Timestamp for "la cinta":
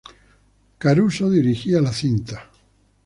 1.79-2.49